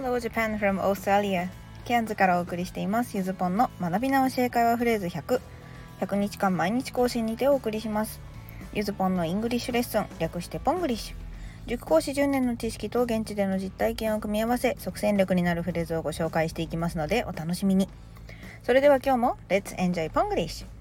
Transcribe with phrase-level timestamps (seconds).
[0.00, 1.48] Hello Japan from Australia.
[1.84, 3.16] ケアンズからお送りしています。
[3.16, 5.40] ゆずぽんの学び直し英会話フレーズ100
[6.00, 8.20] 100日間毎日更新にてお送りします。
[8.72, 10.06] ゆずぽんの English lesson。
[10.20, 11.16] 略してポングリッシュ。
[11.66, 17.88] 塾講師10年の知識と現地での実体験を組み合わせ即戦力になるフレーズをご紹介していきますのでお楽しみに。
[18.62, 20.77] それでは今日も Let's enjoy ポングリッシュ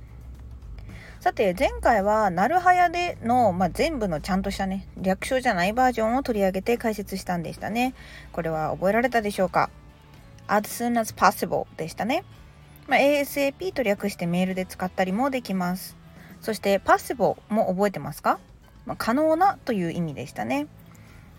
[1.19, 7.95] さて前回はなるはやでの、まあ、全部のちゃんとしたね略称じゃないバージョンを取り上げて解説したんでしたね。
[8.31, 9.71] これは覚えられたでしょうか
[10.47, 12.23] ？As soon as possible でしたね、
[12.87, 15.97] まあ、ASAP と略してメールで使ったりもできます。
[16.39, 18.39] そして possible も覚えてますか、
[18.85, 20.67] まあ、可能なという意味でしたね。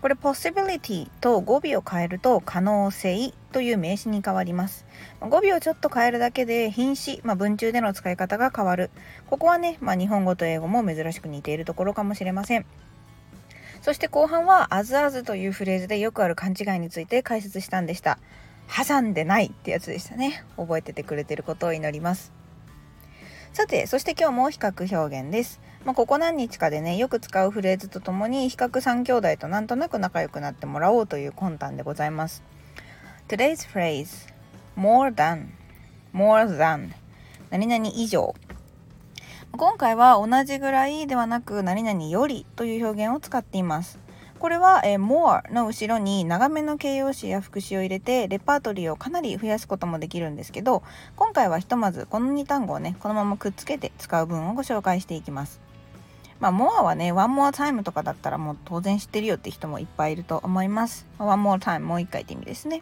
[0.01, 4.85] これ possibility と語尾を変えると可能性という名詞に変わります。
[5.19, 8.89] 語尾をちょっと変えるだけで品詞、まあ、文中での使い方が変わる。
[9.27, 12.65] ここはね、まあ、日本語と英語も珍しく似ているところかもしれません。
[13.81, 18.19] そして後半は as as というフレーズでよくある勘違いについて解説したんでした。
[18.67, 20.43] 挟んでないってやつでしたね。
[20.57, 22.31] 覚えててくれてることを祈ります。
[23.51, 25.59] さてそして今日も比較表現です。
[25.85, 32.43] まあ、ここ何日かでねよく使うフレーズとともに比較3兄弟となんとなく仲良くなってもらおうという魂胆でございます。
[33.29, 34.25] Today's phrase
[34.75, 35.49] more than
[36.11, 36.89] more than
[37.51, 38.33] 何々以上。
[39.51, 43.99] 今回は同じぐらいではなく何々よりという表現を使っています。
[44.39, 50.81] これは、えー、more の後ろに長めの形容詞や副詞を入れてレパートリーをかなり増やすこともできるんですけど
[51.15, 55.61] 今回はひとまずこの2単語をねこのままくっつけて使う文をご紹介していきます。
[56.39, 61.05] まあ more はね one more time とかだったらもう当然知ってるよって人もいっぱいいると思います。
[61.19, 62.81] one more time もう一回って意味ですね。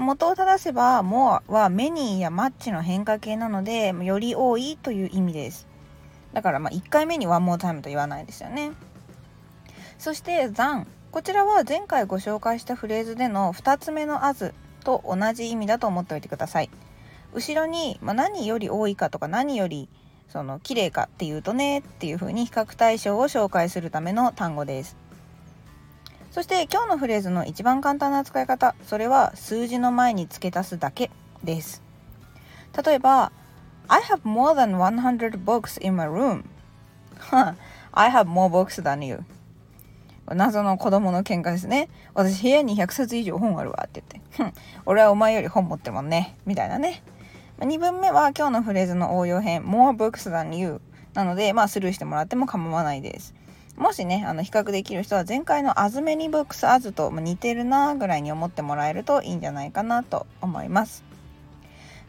[0.00, 5.66] 元を正せば more は many や much の変化形なのでより多いという意味です。
[6.32, 8.72] だからまあ1回目に one more time と言わないですよね。
[9.98, 14.52] そして than こちらは前回ご紹介したフレーズでの2つ目の as
[14.84, 16.70] と同じ意味だと思っておいてください。
[17.32, 19.88] 後ろに、ま、何より多いかとか何より
[20.28, 24.96] その綺麗かっていうとねっていう風に比較対象を紹介するための単語です。
[26.36, 31.10] そして今日のフレーズの一番簡単な使い方それは数字の前に付け足すだけ
[31.42, 31.82] です
[32.84, 33.32] 例えば
[33.88, 36.44] I have more than 100 books in my room
[37.92, 39.20] I have more books than you
[40.28, 41.88] 謎の子供の喧嘩ですね。
[42.12, 44.02] 私部屋に100冊以上本あるわって
[44.36, 44.60] 言って。
[44.84, 46.36] 俺はお前より本持ってるもんね。
[46.44, 47.04] みたいなね。
[47.60, 50.80] 2文目は今日のフレーズの応用編 more books than you
[51.14, 53.34] なので、まあスルーしてもらっても構わないです。
[53.76, 61.04] もしね、あの比較できる人は前回の as many books as と似てるなぐらいに思ってもらえるといいんじゃないかなと思います。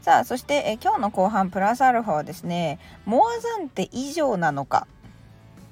[0.01, 3.21] さあ、そしてえ今日の後半プラスアルファはですね、more
[3.59, 4.87] than って以上なのか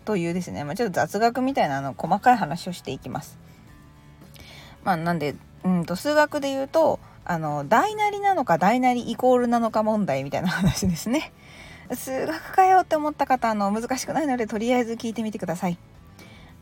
[0.03, 3.39] というですね、まあ、ちょっと雑学みたいなの細かい話をしていきます。
[4.83, 11.33] まあ、なんで、うんと数学で言うとあの大なりなのか大なりイコールなのか問題みたいな話ですね。
[11.93, 15.77] 数学かよって思った方あの難しくないのでとりあえず聞いてみてください。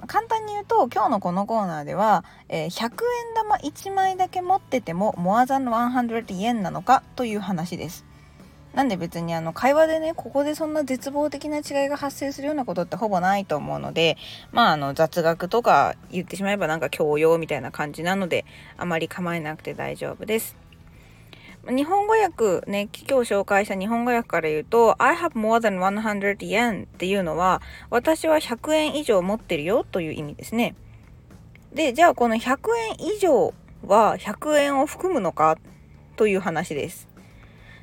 [0.07, 2.89] 簡単に言うと今日のこのコーナーでは、えー、100円
[3.35, 8.05] 玉1枚だけ持っててもモアザン100円なのかという話です。
[8.73, 14.17] なんで別にあの会話でねここでそんな絶望的な違いが発生するようなことってほぼないと思うので
[14.51, 18.45] まああの雑学とか言ってしまえばなんか教養みたいな感じなので
[18.77, 20.62] あまり構えなくて大丈夫です。
[21.65, 30.75] 日本語訳ね、今日紹介した日本語訳から言うと、I have more than 100 yen っていうのは、私は100円以上持ってるよという意味ですね。
[31.73, 32.57] で、じゃあこの100
[32.99, 33.53] 円以上
[33.87, 35.57] は100円を含むのか
[36.17, 37.07] という話です。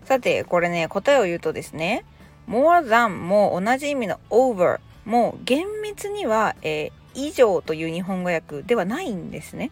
[0.04, 2.04] さて、これね、答えを言うとですね、
[2.46, 9.70] more than も同じ意味の over も厳密には、えー、以上という日本語訳ではないんですね。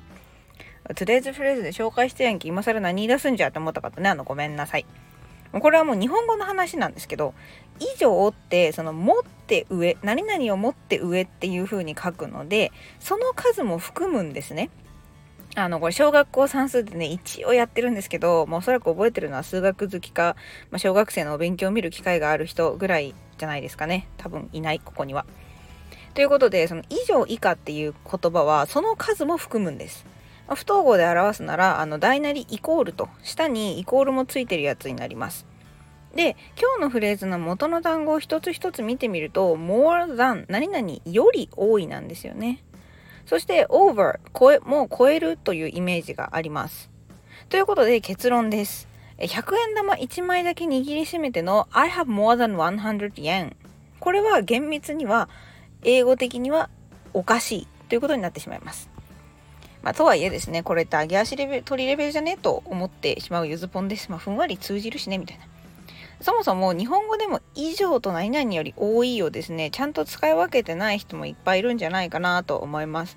[0.89, 4.87] トゥデイズフレーズで紹介してやんけ、今更何言い出すんじゃって思った方ね、あの、ごめんなさい。
[5.53, 7.35] これはもう日本語の話なんですけど、
[7.81, 14.71] 以上って、その、持って上、何々を持って上っていう風に書くので、その数も含むんですね。
[15.55, 20.37] あの、これ小学校算数でね、一応やってるんですけど、もうおそらく覚えてるのは数学好きか、
[20.71, 24.09] まあ、小学生のお勉強を見る機会がある人ぐらいじゃないですかね。
[24.19, 25.25] 多分いない、ここには。
[26.15, 30.05] ということで、その以上以下っていう言葉は、その数も含むんです。
[30.55, 35.47] 不等号で表すなら、あの、大なりイコールと、下にイコールもついてるやつになります。
[36.15, 42.63] で、今日のフレーズの元の単語を一つ一つ見てみると、more than 何々より多いなんですよね。
[43.29, 44.21] そして over
[44.65, 46.91] もう超えるというイメージがあります。
[47.51, 48.89] ということで結論です。
[49.19, 53.55] 100円玉1枚だけ握りしめての I have more than 100 yen
[54.01, 55.29] これは厳密には
[55.83, 56.71] 英語的には
[57.13, 58.89] おかしいということになってしまいます。
[59.83, 64.11] まあ、とはいえですね、これって揚げ足レベ鳥レベルじゃねと思ってしまうゆずぽんです。
[64.11, 65.45] まあ、ふんわり通じるしね、みたいな。
[66.21, 73.17] そもそも日本語でも以上と何々より多いをですね、ちゃんと使い分けてない人もいっぱいいるんじゃないかなと思います。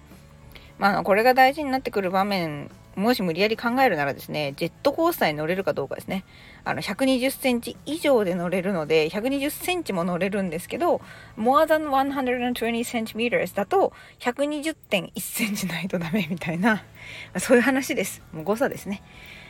[0.77, 2.69] まあ、これが大事になってくる場面
[3.01, 6.23] もし無理やり考えるならですね、ジェットコースターに乗れるかどうかですね。
[6.63, 11.01] あの、120センチ以上で乗れるので、120センチも乗れるんですけど、
[11.37, 16.83] more than 120 centimeters だと、120.1センチないとダメみたいな、
[17.37, 18.21] そういう話です。
[18.31, 19.01] もう誤差ですね。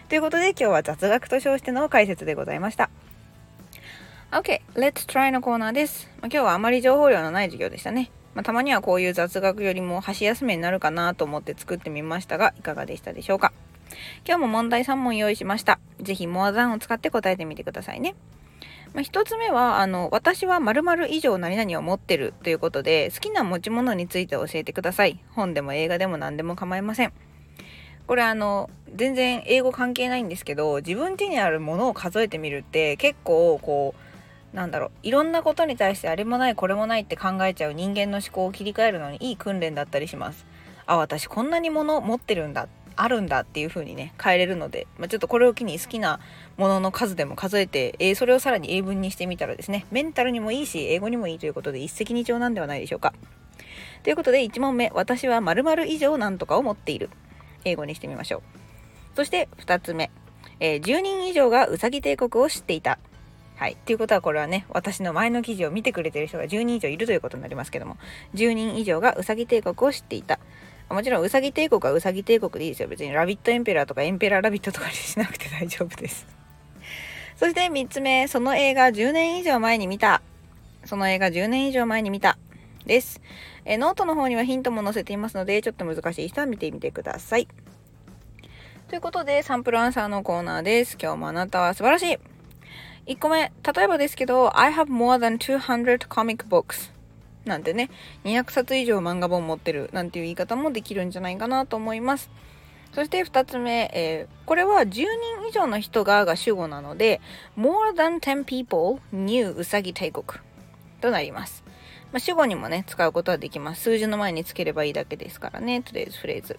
[0.10, 2.90] ということで、今日は雑学と称しての解説でございました。
[4.32, 6.10] OK, let's try のコーナーです。
[6.22, 8.12] 今日はあまり情報量のない授業でしたね。
[8.34, 13.52] まあ、たまにはこういう雑学よりも箸休めになるかなと思って作ってみましたが、いかがでしたでしょうか？
[14.26, 15.80] 今日も問題3問用意しました。
[16.02, 18.16] ぜひモアザンを使って答えてみてくださいね。
[18.94, 25.20] まあ、1つ目は、あの、私は〇〇以上何々を持ってるということで、好きな持ち物について教えてください。
[25.30, 27.14] 本でも映画でも何でも構いません。
[28.08, 34.11] これあの、全然英語関係ないんですけど、自分家にあるものを数えてみるって結構こう、
[34.54, 34.92] なんだろう。
[35.04, 40.46] いろんなことに対してあれもないこれもないって考えちゃう人間の思考を切り替えるのにいい訓練だったりします。
[40.86, 42.68] あ私こんなに物持ってるんだ。
[42.98, 46.20] あるんだっていう風にね変えれるので、まあ、ちょっとこれを機に好きな
[46.58, 53.14] ものの数でも数えて、えー、それをさらに英文にしてみたらですねメンタルにもいいし英語にもいいということで一石二鳥なんではないでしょうか。
[54.04, 54.92] ということで1問目。
[54.94, 57.10] 私は〇〇以上なんとかを持っている。
[57.64, 58.42] 英語にしてみましょう。
[59.16, 60.10] そして2つ目、
[60.60, 63.00] えー、10人以上がうさぎ帝国を知っていた。
[63.62, 63.78] はい。
[63.86, 67.98] ということはこれはね、私の前の記事を見てくれてる人が10人以上いるということになりますけども、
[68.34, 70.40] 10人以上がうさぎ帝国を知っていた。
[70.90, 72.88] もちろんうさぎ帝国はうさぎ帝国でいいですよ。
[72.88, 76.26] 別に rabbit emperor とか emperor rabbit とかにしなくて大丈夫です。
[77.38, 80.24] そして3つ目、その映画10年以上前に見た。
[80.86, 82.40] その映画10年以上前に見た。
[82.88, 83.22] です。
[83.66, 87.48] えノートの方にはヒントも載せていますので、ちょっと難しい人は見てみてください。
[88.88, 90.98] ということで、 sample answer のコーナーです。
[91.00, 92.31] 今日もあなたは素晴らしい。
[93.12, 96.92] 1個目、例えばですけど、I have more than 200 comic books
[97.44, 97.90] なんてね、
[98.24, 102.32] 200冊以上漫画本持ってるなんていう言い方もできるんじゃないかなと思います。
[102.94, 105.06] そして2つ目、えー、これは10人
[105.50, 107.20] 以上の人がが主語なので、
[107.58, 110.26] more than 10 people knew うさぎ帝国
[111.02, 111.66] となります。
[112.14, 113.82] まあ、主語にもね、使うことはできます。
[113.82, 116.58] 数字の前につければいいだけですからね、today's phrase。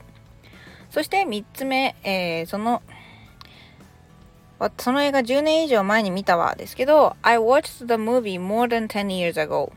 [0.90, 2.82] そして3つ目、えー、その
[4.77, 9.71] その映画10年以上前に見たわですけど、I watched the movie more than 10 years ago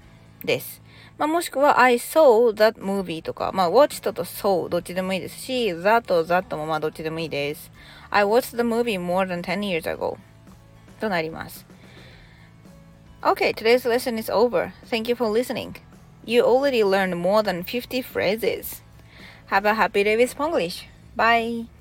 [0.44, 0.80] です。
[1.18, 7.70] まあ、もしくは I saw that movie とか、まあ、watched と saw どっちでもいいですし、that と that もまあどっちでもいいです。
[8.10, 10.16] I watched the movie more than 10 years ago
[10.98, 11.66] となります。
[13.22, 14.72] Okay, today's lesson is over.
[14.86, 15.74] Thank you for listening.
[16.24, 18.80] You already learned more than 50 phrases.
[19.50, 20.84] Have a happy day with Spanglish.
[21.14, 21.73] Bye.